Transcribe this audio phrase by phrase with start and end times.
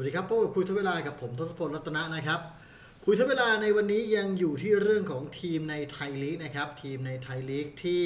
[0.00, 2.40] วัสดีครับพบกับคุยทดเวลากับผมทศพลรัตนะนะครับ
[3.04, 8.04] คุยทดเวลาในวันนี้ยังอยู่ที่เรื่องของทีมในไทยลีกนะครับทีมในไทยลีกที่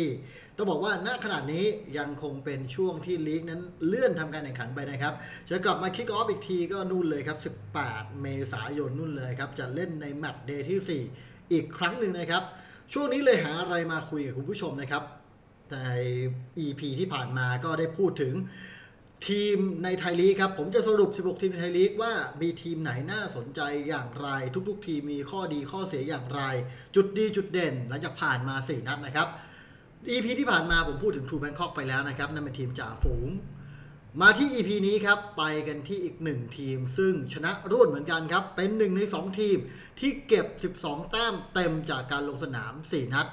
[0.57, 1.65] ต้องบอกว่าณขณะนี้
[1.99, 5.15] ยังคงเป็นช่วงที่ลีกนั้นเลื่อนทำการแข่งขันไปนะครับ
[5.51, 7.39] จะกลับมา kick off อีกทีก็นู่นเลยครับ
[7.79, 12.43] 18 เมษายนนู่นเลยครับจะเล่นใน matchday ที่ 4 อีกครั้งหนึ่งนะครับ
[12.93, 15.03] ช่วงนี้เลยหาอะไรมาคุยกับคุณผู้ชมนะครับ
[15.73, 15.79] ใน
[16.65, 18.35] EP ที่ผ่านมาก็ได้พูดถึง
[19.29, 24.29] ทีมในไทยลีกครับ ผมจะสรุป 16 ทีมในไทยลีกว่ามีทีมไหนน่าสนใจอย่างไร
[24.69, 26.43] ทุกๆ ทีมมีข้อดีข้อเสียอย่างไร
[26.95, 29.29] จุดดีจุดเด่น หลังจากผ่านมา 4 นัดนะครับ
[30.09, 33.29] EP ที่ผ่านมาผมพูดถึง True Bangkok ไปแล้วนะครับ นั่นเป็นทีมจ่าฝูง
[34.21, 39.59] มาที่ EP นี้ครับ ไปกันที่อีกหนึ่งทีม ซึ่งชนะรวดเหมือนกันครับ เป็นหนึ่งใน 2 ทีม
[40.01, 40.47] ที่เก็บ
[40.79, 43.27] 12 แต้มเต็มจากการลงสนาม 4 นัด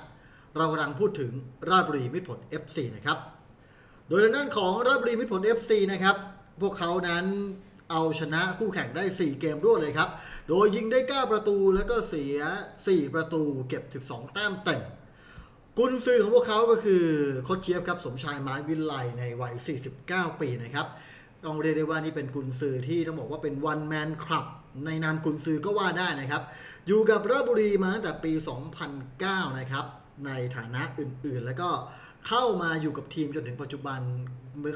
[0.57, 1.31] เรากำลังพูดถึง
[1.69, 3.19] ราชบุรีมิตรผล FC นะครับ
[4.09, 6.15] โดยทางด้านของราบุรีมิตรผล FC นะครับ
[6.61, 7.25] พวกเขานั้น
[7.91, 10.09] เอาชนะคู่แข่งได้ 4 เกมรวดเลยครับ
[10.49, 12.37] โดยยิงได้ 9 ประตูแล้วก็เสีย
[12.75, 14.81] 4 ประตูเก็บ 12 แต้มเต็ม
[15.79, 17.03] กุนซือของพวกเขาก็คือ
[17.43, 19.53] โคชเชียบครับสมชายไม้วิไลในวัย
[19.97, 20.87] 49 ปีนะครับ
[21.45, 24.45] ต้องเรียกได้ว่านี่เป็นกุนซือที่ต้องบอกว่าเป็นวันแมนคลับ
[24.85, 26.43] ในนามกุนซือก็ว่าได้นะครับ
[26.87, 28.31] อยู่กับราชบุรีมาตั้งแต่ปี
[28.95, 29.85] 2009 นะครับ
[30.25, 31.69] ในฐานะอื่นๆ แล้วก็
[32.27, 33.99] เข้ามาอยู่กับทีมจนถึงปัจจุบัน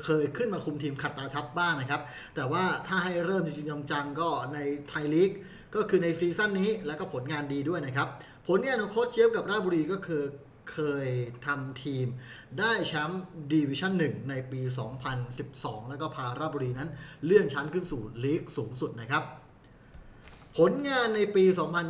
[0.06, 2.02] เคยขึ้นมาคุมทีมขัดตาทับบ้างนะครับ
[2.36, 4.58] แต่ว่าถ้าให้เริ่มจริงจังก็ใน
[4.90, 5.32] ไทยลีก
[5.76, 8.08] ก็คือใน season นี้แล้วก็ผลงานดีด้วยนะครับ
[8.48, 10.24] ผลงานของโค้ชเชฟกับราชบุรีก็คือ
[10.72, 11.08] เคย
[11.46, 12.08] ทำทีม
[12.60, 14.62] ได้แชมป์ Division 1 ในปี
[15.26, 16.90] 2012 แล้วก็พาราชบุรีนั้น
[17.26, 19.24] เลื่อนชั้นขึ้นสู่ลีกสูงสุดนะครับ
[20.60, 21.44] ผลงานในปี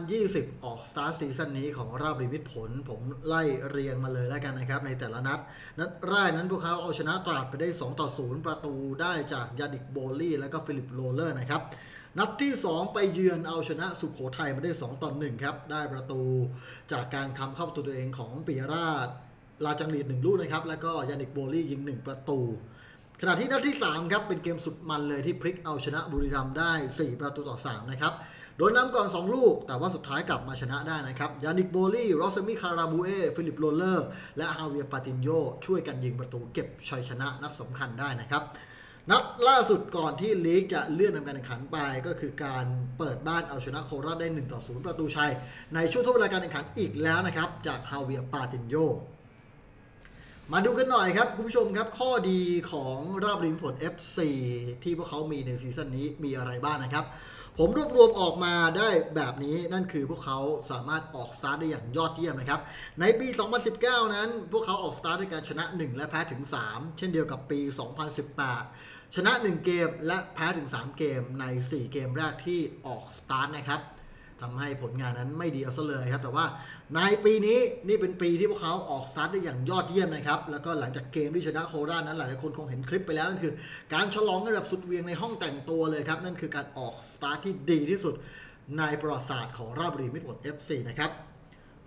[0.10, 5.40] 2020 ออกสตาร์ท season นี้ของราชบุรีมิตรผล ผมไล่เรียงมาเลยแล้วกันนะครับ ในแต่ละนัด
[5.80, 11.62] นัดแรกนั้นพวกเขาเอาชนะตราดไปได้ 2 ต่อ 0 ประตูได้จากยานิกโบลี่ และก็ฟิลิปโรเลอร์นะครับ
[12.18, 16.22] นัดที่ 2 ไปเยือนเอาชนะสุโขทัยมาได้ 2 ต่อ 1 ครับ ได้ประตู
[16.92, 19.08] จากการทำเข้าประตูตัวเองของปิยะราษฎร์
[19.66, 22.40] ลาจังหรีดหนึ่งลูกนะครับ แล้วก็ยานิกโบลี่ยิง 1 ประตู
[23.22, 28.14] ขณะที่นัดที่3ครับเป็นเกมสุดมันเลยที่พลิกเอาชนะบุรีรัมย์ได้ 4 ประตูต่อ 3 นะครับ
[28.58, 35.30] โดนนำก่อน 2 ลูก แต่ว่าสุดท้ายกลับมาชนะได้นะครับ ยานิกโบลี่ลอสเซมี่คาราบูเอ ฟิลิปโรเลอร์ และฮาเวียร์ปาตินโย
[35.66, 38.44] ช่วยกันยิงประตูเก็บชัยชนะนัดสำคัญได้นะครับ
[39.12, 41.78] นัดล่าสุดก่อนที่ลีกจะเลื่อนทำการแข่งขันไป
[42.08, 42.66] ก็คือการ
[42.98, 45.32] เปิดบ้านเอาชนะโคราชได้1ต่อ0ประตูชัย
[45.76, 48.76] ในช่วงทดเวลาการแข่งขันอีกแล้วนะครับ จากฮาเวียร์ปาตินโย
[50.52, 54.18] มาดูกันหน่อยครับ คุณผู้ชมครับ ข้อดีของราบริมผล FC
[54.84, 57.06] ที่พวกเขามีในซีซั่นนี้มีอะไรบ้างนะครับ
[57.58, 60.40] ผมรวบรวมออกมาได้แบบนี้นั่นคือพวกเขา
[60.72, 62.62] สามารถออกสตาร์ทได้อย่างยอดเยี่ยมนะครับ
[63.02, 63.28] ในปี
[63.72, 67.60] 2019 นั้น พวกเขาออกสตาร์ทด้วยการชนะ 1 และแพ้ถึง 3 เช่นเดียวกับปี
[68.38, 73.82] 2018 ชนะ 1 เกมและแพ้ถึง 3 เกมใน 4 เกมแรกที่ออกสตาร์ทนะครับ
[74.42, 76.46] ทำให้ผลงานนั้นไม่ดีเอาซะเลยครับ แต่ว่า
[76.96, 83.54] ในปีนี้นี่เป็นปีที่พวกเขาออกสตาร์ทได้อย่างยอดเยี่ยมนะครับ แล้วก็หลังจากเกมที่ชนะโคราชนั้นหลายๆคนคงเห็นคลิปไปแล้วนั่นคือ
[83.94, 88.16] การฉลองกันแบบสุดเหวี่ยงในห้องแต่งตัวเลยครับ นั่นคือการออกสตาร์ทที่ดีที่สุด
[88.78, 91.12] ในประวัติศาสตร์ของราชบุรีมิตรผล FC นะครับ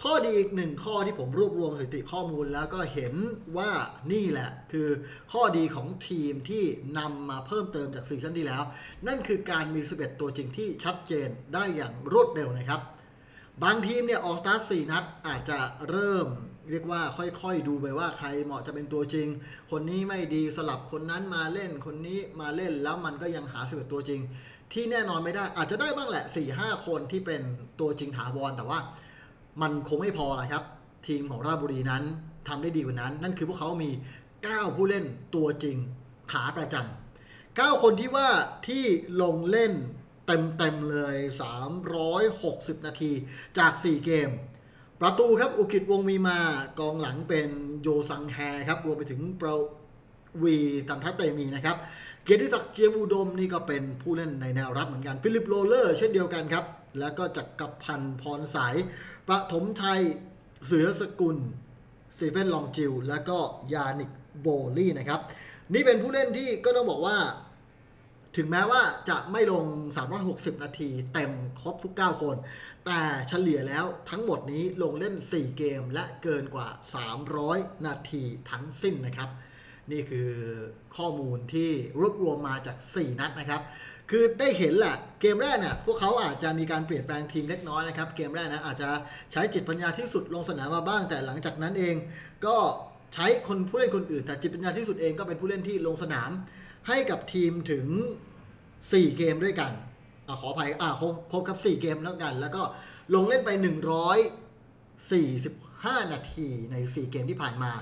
[0.03, 3.15] ข้อดีอีกหนึ่งข้อที่ผมรวบรวมสถิติข้อมูลแล้วก็เห็น
[3.57, 3.71] ว่า
[4.13, 4.89] นี่แหละ คือ
[5.33, 6.65] ข้อดีของทีมที่
[6.99, 8.63] นำมาเพิ่มเติมจาก season ที่แล้ว
[9.07, 12.81] นั่นคือการมี11ตัวจริงที่ชัดเจนได้อย่างรวดเร็วนะครับ
[13.65, 15.59] บางทีมเนี่ยออกสตาร์ท4นัดอาจจะ
[15.91, 16.27] เริ่ม
[16.71, 19.29] เรียกว่าค่อยๆดูไปว่าใครเหมาะจะเป็นตัวจริง
[19.71, 24.21] คนนี้ไม่ดีสลับคนนั้นมาเล่นคนนี้มาเล่นแล้วมันก็ยังหา11ตัวจริง
[24.73, 26.25] ที่แน่นอนไม่ได้อาจจะได้บ้างแหละ
[26.55, 27.43] 4-5คนที่เป็น
[27.81, 28.79] ตัวจริงถาวรแต่ว่า
[29.63, 30.65] มันคงไม่พอละครับ
[31.07, 32.03] ทีมของราชบุรีนั้น
[32.49, 33.91] ทำได้ดีกว่านั้น นั่นคือพวกเขามี
[34.39, 35.77] 9 ผู้เล่นตัวจริง
[36.33, 38.29] ขาประจำ9คนที่ว่า
[38.69, 38.85] ที่
[39.23, 39.73] ลงเล่น
[40.27, 41.17] เต็มๆเลย
[42.21, 43.13] 360 นาที
[43.59, 44.31] จาก 4 เกม
[45.01, 46.39] ประตูครับอุกฤษณ์วงศ์มีมา
[46.81, 47.51] กองหลังเป็น
[47.83, 48.39] โยซังแฮ
[48.69, 49.55] ครับรวมไปถึงป
[50.43, 50.57] วีร์
[50.89, 51.77] ตัณฑะเตมีย์นะครับ
[52.25, 56.65] เกียรติศักดิ์เจียมอุดมนี่ก็เป็นผู้เล่นในแนวรับเหมือนกัน ฟิลิปโรเลอร์ เช่นเดียวกันครับ
[57.01, 58.75] แล้วก็จักรพันธ์พรสาย
[59.29, 60.01] ประถมชัย
[60.67, 61.37] เสือสกุล
[62.17, 63.39] สตีเว่นลองจิล แล้วก็
[63.75, 64.11] ยานิก
[64.41, 64.47] โบ
[64.77, 65.21] ลี่นะครับ
[65.75, 67.17] นี่เป็นผู้เล่นที่ก็ต้องบอกว่า
[68.37, 69.65] ถึงแม้ว่าจะไม่ลง
[70.15, 72.37] 360 นาทีเต็มครบทุก 9 คน
[72.87, 76.69] แต่เฉลี่ยแล้วทั้งหมดนี้ลงเล่น 4 เกมและเกินกว่า
[77.27, 79.31] 300 นาทีทั้งสิ้นนะครับ
[79.93, 80.31] นี่คือ
[80.97, 83.63] ข้อมูลที่รวบรวมมาจาก 4 นัดนะครับ
[84.11, 88.91] คือได้เห็นแหละเกมแรกเนี่ยพวกเขาอาจจะมีการเปลี่ยนแปลงทีมเล็กน้อยนะครับ เกมแรกนะอาจจะ
[89.33, 91.95] ใช้จิตปัญญาที่สุดลงสนามมาบ้าง แต่หลังจากนั้นเอง
[92.47, 92.57] ก็
[93.15, 96.31] ใช้คนผู้เล่นคนอื่น แต่จิตปัญญาที่สุดเองก็เป็นผู้เล่นที่ลงสนาม
[96.89, 97.87] ให้กับทีมถึง
[98.53, 99.73] 4 เกมด้วยกัน
[100.27, 102.63] อขออภัยอ่าครบครบครับ 4 เกมแล้วกัน แล้วก็
[103.15, 107.73] ลงเล่นไป 145 นาทีใน 4 เกมที่ผ่านมา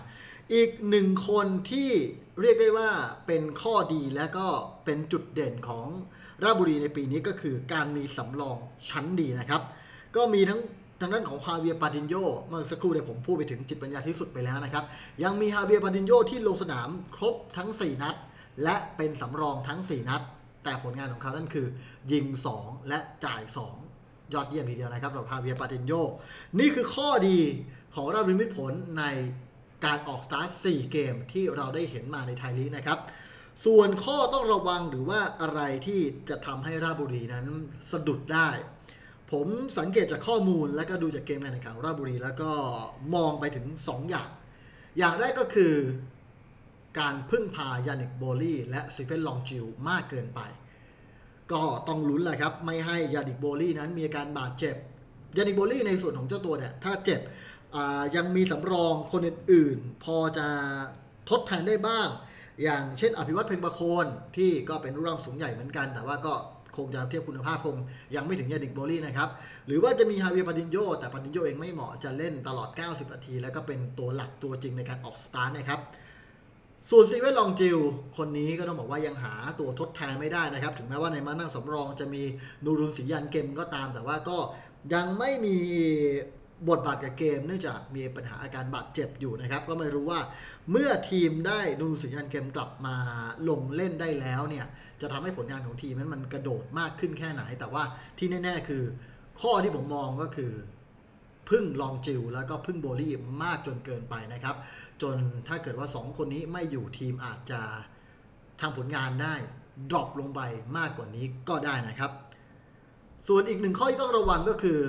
[0.54, 1.90] อีกหนึ่งคนที่
[2.40, 2.90] เรียกได้ว่า
[3.26, 4.46] เป็นข้อดีและก็
[4.84, 5.86] เป็นจุดเด่นของ
[6.42, 8.56] ราชบุรีในปีนี้ก็คือการมีสำรอง
[8.90, 9.62] ชั้นดีนะครับ
[10.16, 10.60] ก็มีทั้ง
[11.00, 12.14] ทางด้านของฮาเวียร์ปาตินโย
[12.48, 14.84] เมื่อสักครู่เดี๋ยวผมพูดไปถึงจิตปัญญาทิสุดไปแล้วนะครับ
[15.24, 18.14] ยังมีฮาเวียร์ปาตินโยที่ลงสนามครบทั้ง 4 นัด
[18.62, 20.22] และเป็นสำรองทั้ง 4 นัด
[20.64, 21.66] แต่ผลงานของเขานั่นคือ
[22.12, 22.26] ยิง
[22.58, 23.42] 2 และจ่าย
[23.88, 25.92] 2 ยอดเยี่ยมทีเดียวนะครับสำหรับฮาเวียร์ปาตินโย
[26.58, 27.38] นี่คือข้อดี
[27.94, 29.04] ของราชบุรีมิตรผลใน
[29.84, 32.98] การออกสตาร์ท4เกมที่เราได้เห็นมาในไทยลีกนะครับ
[33.64, 37.46] ส่วนข้อต้องระวังหรือว่าอะไรที่จะทำให้ราชบุรีนั้น
[37.90, 38.48] สะดุดได้
[39.32, 39.46] ผม
[39.78, 42.50] สังเกตจากข้อมูลและก็ดูจากเกมการแข่งขันของราชบุรี แล้วก็
[43.14, 44.30] มองไปถึง 2 อย่าง
[44.98, 45.74] อย่างแรกก็คือ
[46.98, 50.40] การพึ่งพายานิกโบลี่และสตีเว่นลองจิลมากเกินไป
[51.52, 54.76] ก็ต้องลุ้นแหละครับ ไม่ให้ยานิกโบลี่นั้นมีอาการบาดเจ็บ
[55.36, 57.20] ยานิกโบลี่ในส่วนของเจ้าตัวเนี่ยถ้าเจ็บ
[58.16, 60.46] ยังมีสำรองคนอื่นๆ พอจะ
[61.30, 62.08] ทดแทนได้บ้าง
[62.62, 64.06] อย่างเช่นอภิวัฒน์เพ็งประโคน
[64.36, 66.34] ที่ก็เป็นรูปร่างสูงใหญ่เหมือนกัน แต่ว่าก็
[66.76, 67.76] คงจะเทียบคุณภาพคง
[68.14, 69.28] ยังไม่ถึงยานิกโบลี่นะครับ
[69.66, 75.80] หรือว่าจะมีฮาเวียร์ปาตินโยแต่ปาตินโยเองไม่เหมาะจะเล่นตลอด 90 นาที แล้วก็เป็นตัวหลักตัวจริงในการออกสตาร์ทนะครับ
[76.90, 77.78] ส่วนสตีเว่นลองจิล
[78.16, 82.22] คนนี้ก็ต้องบอกว่ายังหาตัวทดแทนไม่ได้นะครับ ถึงแม้ว่าในมานั่งสำรองจะมี
[82.64, 84.38] นูรูลศรียานเก็มก็ตาม แต่ว่าก็
[84.94, 85.56] ยังไม่มี
[86.68, 90.20] บทบาทกับเกม เนื่องจากมีปัญหาอาการบาดเจ็บอยู่นะครับ ก็ไม่รู้ว่า
[90.70, 92.96] เมื่อทีมได้นูรุนศรียันเกมกลับมา
[93.48, 94.66] ลงเล่นได้แล้วเนี่ย
[95.00, 97.82] จะทำให้ผลงานของทีมนั้นมันกระโดดมากขึ้นแค่ไหน แต่ว่า
[98.18, 98.82] ที่แน่ ๆ คือ
[99.40, 100.52] ข้อที่ผมมองก็คือ
[101.50, 104.56] พึ่งลองจิวแล้วก็พึ่งโบลี่มากจนเกินไปนะครับ
[105.02, 105.16] จน
[105.48, 107.60] ถ้าเกิดว่า 2 คนนี้ไม่อยู่ทีมอาจจะ
[108.60, 109.34] ทำผลงานได้
[109.90, 110.40] ดรอปลงไป
[110.78, 112.10] มากกว่านี้ก็ได้นะครับ
[113.28, 114.80] ส่วนอีกหนึ่งข้อที่ต้องระวังก็คือ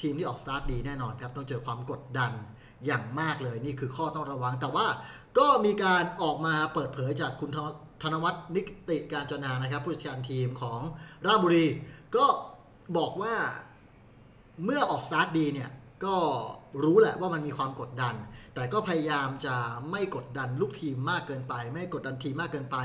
[0.00, 2.32] ทีมที่ออกสตาร์ทดีแน่นอนครับต้องเจอความกดดัน
[2.86, 4.86] อย่างมากเลยนี่คือข้อต้องระวังแต่ว่า
[5.38, 7.50] ก็มีการออกมาเปิดเผยจากคุณ
[8.02, 10.80] ธนวัชร์นิติกาญจนานะครับ ผู้จัดการทีมของ
[11.26, 11.66] ราชบุรี
[12.16, 12.26] ก็
[12.96, 13.34] บอกว่า
[14.64, 15.70] เมื่อออกสตาร์ทดีเนี่ย
[16.04, 16.16] ก็
[16.82, 18.14] รู้แหละว่ามันมีความกดดัน
[18.54, 19.56] แต่ก็พยายามจะ
[19.90, 22.76] ไม่กดดันลูกทีมมากเกินไป ไม่กดดันทีมมากเกินไป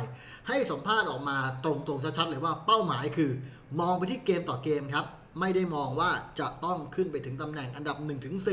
[0.48, 3.32] ให้สัมภาษณ์ออกมาตรงๆชัดๆเลยว่าเป้าหมายคือ
[3.80, 5.08] มองไปที่เกมต่อเกมครับ
[5.42, 7.98] ไม่ได้มองว่าจะต้องขึ้นไปถึงตำแหน่งอันดับ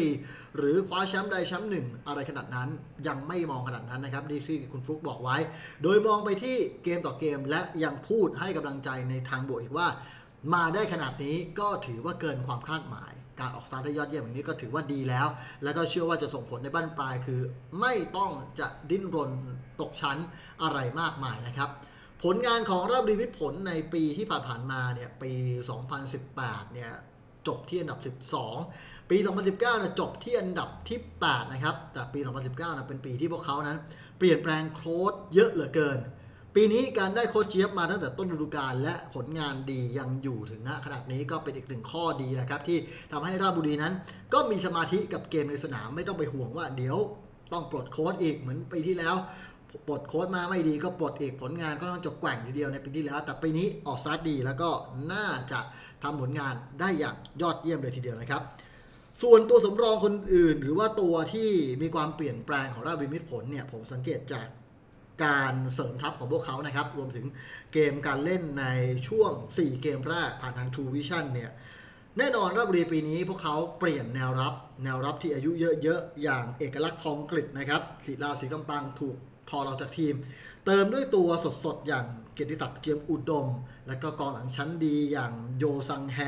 [0.00, 2.68] 1-4 หรือคว้าแชมป์ใดแชมป์หนึ่งอะไรขนาดนั้น
[3.08, 5.36] ยังไม่มองขนาดนั้นนะครับนี่ที่คุณฟลุกบอกไว้
[5.82, 9.88] โดยมองไปที่เกมต่อเกมและยังพูดให้กำลังใจในทางบวกอีกว่า
[10.54, 15.26] มาได้ขนาดนี้ก็ถือว่าเกินความคาดหมาย การออกสตาร์ทได้ยอดเยี่ยมแบบนี้ก็ถือว่าดีแล้ว
[15.62, 17.40] แล้วก็เชื่อว่าจะส่งผลในบั้นปลายคือ
[17.80, 18.30] ไม่ต้อง
[18.60, 19.30] จะดิ้นรน
[19.80, 20.18] ตกชั้น
[20.62, 21.70] อะไรมากมายนะครับ
[22.22, 25.32] ผลงานของราบรีมิตรผลในปีที่ผ่านๆมาเนี่ยปี
[26.02, 26.92] 2018 เนี่ย
[27.46, 27.98] จบที่อันดับ
[28.54, 33.78] 12 ปี 2019นี่ยจบที่อันดับที่ 8 นะครับ แต่ปี 2019นะเป็นปีที่พวกเขานั้น
[34.18, 35.98] เปลี่ยนแปลงโค้ดเยอะเหลือเกิน
[36.56, 42.78] ปีนี้การได้โค้ชเจี๊ยบมาตั้งแต่ต้นฤดูกาลและผลงานดียังอยู่ถึงณขนาดนี้ก็เป็นอีกหนึ่งข้อดีนะครับ ที่
[43.12, 43.92] ทำให้ราชบุรีนั้น
[44.32, 46.96] ก็มีสมาธิกับเกมในสนามไม่ต้องไปห่วงว่าเดี๋ยว
[47.52, 49.14] ต้องปลดโค้ชอีกเหมือนปีที่แล้ว
[49.86, 54.70] ปลดโค้ชมาไม่ดีก็ปลดอีกผลงานก็ต้องจบแกว่งทีเดียวในปีที่แล้ว แต่ปีนี้ออกสตาร์ทดีแล้วก็
[55.12, 55.60] น่าจะ
[56.02, 58.42] ทำผลงานได้อย่างยอดเยี่ยมเลยทีเดียวนะครับ
[59.22, 61.50] ส่วนตัวสำรองคนอื่น หรือว่าตัวที่
[61.82, 64.46] มีความเปลี่ยนแปลงของราชบุรีมิตรผลเนี่ยผมสังเกตจาก
[65.24, 67.26] การเสริมทัพของพวกเขานะครับ รวมถึง
[67.72, 68.66] เกมการเล่นใน
[69.08, 71.50] ช่วง 4 เกมแรกผ่านทาง True Vision เนี่ย
[72.18, 74.54] แน่นอนราชบุรีปีนี้พวกเขาเปลี่ยนแนวรับ
[74.84, 75.50] แนวรับที่อายุ
[75.82, 79.16] เยอะๆ อย่างเอกลักษณ์ทองกริชนะครับศิลาศรีกำปังถูก
[79.48, 80.14] ถอดออกจากทีม
[80.66, 81.28] เติมด้วยตัว
[81.64, 83.46] สดๆ อย่างเกียรติศักดิ์เจียมอุดม
[83.88, 86.18] และก็กองหลังชั้นดีอย่างโยซังแฮ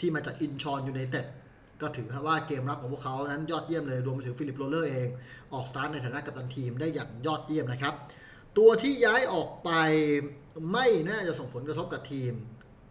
[0.00, 1.26] ที่มาจากอินชอนยูไนเต็ด
[1.82, 5.08] ก็ถือว่าเกมรับของพวกเขานั้นยอดเยี่ยมเลยรวมไปถึงฟิลิปโรเลอร์เอง
[5.52, 7.94] ออกสตาร์ทในฐานะกัปตันทีมได้อย่างยอดเยี่ยมนะครับ
[8.58, 9.70] ตัวที่ย้ายออกไป
[10.72, 12.32] ไม่น่าจะส่งผลกระทบกับทีม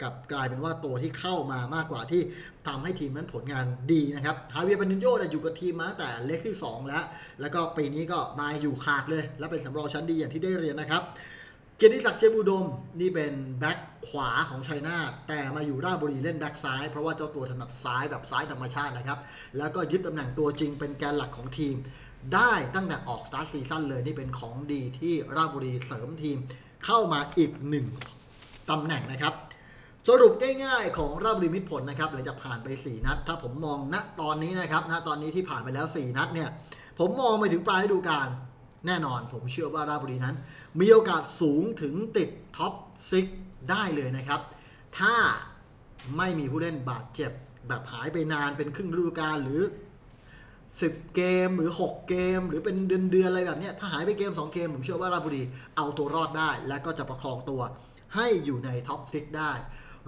[0.01, 2.21] กับกลายเป็นว่าตัวที่เข้ามามากกว่าที่
[2.67, 7.03] ทำให้ทีมนั้นผลงานดีนะครับฮาเวียร์ปนินโยเนี่ยอยู่กับทีมมาตั้งแต่เล็กที่ 2 แล้ว
[7.41, 11.03] แล้วก็ปีนี้ก็มาอยู่ขาดเลย และเป็นสำรองชั้นดีอย่างที่ได้เรียนนะครับ
[11.79, 12.65] เกียรติศักดิ์เจมอุดม
[12.99, 19.19] นี่เป็นแบ็คขวาของชัยนาทแต่มาอยู่ราชบุรีเล่นแบ็คซ้าย เพราะว่าเจ้าตัวถนัดซ้ายแบบซ้ายธรรมชาตินะครับ
[19.57, 21.75] แล้วก็ยึดตำแหน่งตัวจริงเป็นแกนหลักของทีม
[22.33, 26.37] ได้ตั้งแต่ออกสตาร์ทซีซั่นเลยนี่เป็นของดีที่ราชบุรีเสริมทีม
[26.85, 27.85] เข้ามาอีกหนึ่ง
[28.69, 29.33] ตำแหน่งนะครับ
[30.07, 30.33] สรุป
[30.63, 36.49] ง่ายๆของราชบุรีมิตรผลนะครับหลังจากผ่านไป 4 นัด ถ้าผมมองณตอนนี้นะครับณตอนนี้ที่ผ่านไปแล้ว 4 นัดเนี่ย
[36.99, 38.29] ผมมองไปถึงปลายฤดูกาล
[38.85, 40.35] แน่นอนผมเชื่อว่าราชบุรีนั้น
[40.79, 42.73] มีโอกาสสูงถึงติดท็อป
[43.21, 44.41] 6ได้เลยนะครับ
[44.99, 45.15] ถ้า
[46.17, 47.31] ไม่มีผู้เล่นบาดเจ็บ
[47.67, 49.61] แบบหายไปนานเป็นครึ่งฤดูกาลหรือ
[50.39, 55.43] 10 เกมหรือ 6 เกม หรือเป็นเดือนเดือนๆอะไรแบบนี้ถ้าหายไปเกม 2 เกม ผมเชื่อว่าราชบุรี
[55.75, 57.61] เอาตัวรอดได้ และก็จะประคองตัว
[58.15, 59.51] ให้อยู่ในท็อป6ได้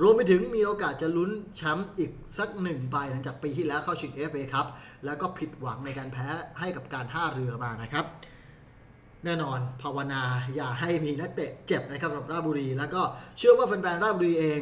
[0.01, 4.67] รวมไปถึงมีโอกาสจะลุ้นแชมป์อีกสักหนึ่งใบหลังจากปีที่แล้วเข้าชิง FA ครับ
[5.05, 6.27] แล้วก็ผิดหวังในการแพ้
[6.59, 8.05] ให้กับการท่าเรือมานะครับ
[9.25, 10.21] แน่นอนภาวนา
[10.55, 13.01] อย่าให้มีนักเตะเจ็บนะครับสำหรับราชบุรี แล้วก็
[13.37, 14.61] เชื่อว่าแฟนๆราชบุรีเอง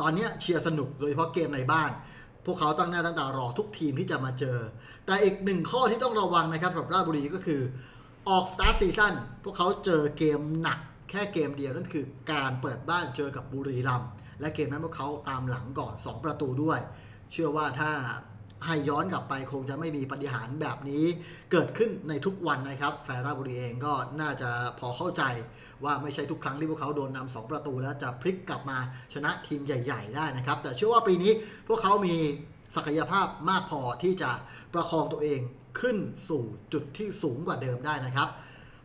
[0.00, 1.90] ตอนนี้เชียร์สนุกโดยเฉพาะเกมในบ้าน
[2.46, 4.58] พวกเขาตั้งหน้าตั้งตารอทุกทีมที่จะมาเจอ
[5.06, 7.62] แต่อีกหนึ่งข้อที่ต้องระวังนะครับสำหรับราชบุรีก็คือ
[8.28, 9.14] ออกสตาร์ทซีซั่น
[9.44, 10.78] พวกเขาเจอเกมหนัก
[11.10, 14.10] แค่เกมเดียวนั่นคือการเปิดบ้านเจอกับบุรีรัมย์
[14.40, 16.80] และเกมนั้นพวกเขาตามหลังก่อน 2 ประตูด้วย
[17.32, 17.90] เชื่อว่าถ้า
[18.66, 21.04] ให้ย้อนกลับไปคงจะไม่มีปาฏิหาริย์แบบนี้
[21.52, 25.22] เกิดขึ้นในทุกวันนะครับแฟนราชบุรีเองก็น่าจะพอเข้าใจ
[25.84, 28.78] ว่าไม่ใช่ทุกครั้งที่พวกเขาโดนนำสองประตูแล้วจะพลิกกลับมา
[29.14, 31.32] ชนะทีมใหญ่ ๆ ได้นะครับ แต่เชื่อว่าปีนี้
[31.68, 32.16] พวกเขามี
[32.76, 34.30] ศักยภาพมากพอที่จะ
[34.74, 35.40] ประคองตัวเอง
[35.80, 35.96] ขึ้น
[36.28, 36.42] สู่
[36.72, 38.28] จุดที่สูงกว่าเดิมได้นะครับ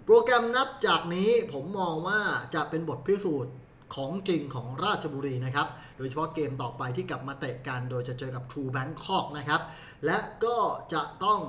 [0.06, 2.20] โปรแกรมนับจากนี้ผมมองว่า
[2.56, 3.52] จะเป็นบทพิสูจน์
[3.96, 5.68] ของจริงของราชบุรีนะครับ
[5.98, 9.62] โดยเฉพาะเกมต่อไปที่กลับมาเตะกัน โดยจะเจอกับ True Bangkok นะครับ
[10.06, 10.58] และก็
[10.94, 11.40] จะต้อง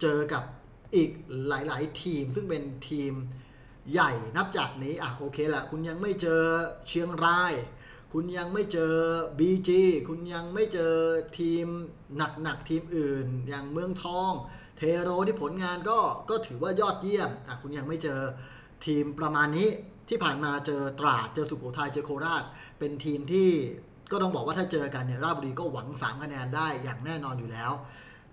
[0.00, 0.44] เจอกับ
[0.94, 1.10] อีก
[1.48, 3.12] หลาย ๆ ทีม ซึ่งเป็นทีม
[3.92, 6.42] ใหญ่นับจากนี้ อะโอเคแหละคุณยังไม่เจอ
[6.88, 7.52] เชียงราย
[8.12, 8.94] คุณยังไม่เจอ
[9.38, 9.70] BG
[10.08, 10.94] คุณยังไม่เจอ
[11.38, 11.66] ทีม
[12.16, 14.32] หนัก ๆ ทีมอื่น อย่างเมืองทอง
[14.76, 15.98] เทโรที่ผลงานก็
[16.30, 18.20] ก็ถือว่ายอดเยี่ยมอะคุณยังไม่เจอ
[18.86, 19.68] ทีมประมาณนี้
[20.08, 22.44] ที่ผ่านมาเจอตราดเจอสุโขทัยเจอโคราช
[22.78, 23.50] เป็นทีมที่
[24.10, 27.72] ก็ต้องบอกว่าถ้าเจอกันเนี่ยราชบุรีก็หวัง 3 คะแนนได้อย่างแน่นอนอยู่แล้ว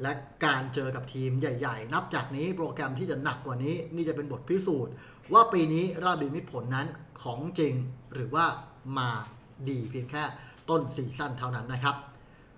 [0.01, 0.12] และ
[0.46, 4.94] การเจอกับทีมใหญ่ ๆ นับจากนี้โปรแกรมที่จะหนักกว่านี้ นี่จะเป็นบทพิสูจน์
[5.34, 6.88] ว่าปีนี้ราชบุรีมิตรผลนั้น
[7.24, 7.74] ของจริง
[8.13, 8.46] หรือว่า
[8.98, 9.10] มา
[9.70, 10.24] ดีเพียงแค่
[10.70, 11.96] ต้นซีซั่นเท่านั้นนะครับ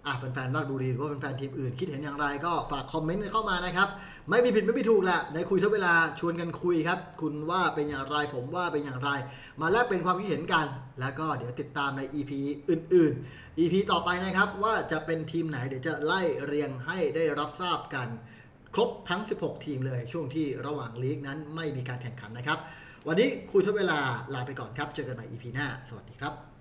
[0.07, 3.89] อะแฟนๆราชบุรีหรือว่าแฟนๆทีมอื่นคิดเห็นอย่างไรก็ฝากคอมเมนต์กันเข้ามานะครับ
[4.29, 9.09] ไม่มีผิดไม่มีถูกแหละในคุยทุกเวลาชวนกันคุยครับ คุณว่าเป็นอย่างไรผมว่าเป็นอย่างไร
[9.61, 10.65] มาแลกเป็นความคิดเห็นกัน
[10.99, 12.31] แล้วก็เดี๋ยวติดตามใน EP
[12.69, 18.07] อื่น ๆ EP ต่อไปนะครับว่าจะเป็นทีมไหนเดี๋ยวจะไล่เรียงให้ได้รับทราบกัน
[18.73, 22.59] ครบทั้ง 16 ทีมเลยช่วงที่ระหว่างลีกนั้นไม่มีการแข่งขันนะครับ
[23.07, 23.99] วันนี้คุยทุกเวลา
[24.33, 26.56] ลาไปก่อนครับ เจอกันใหม่ EP หน้า สวัสดีครับ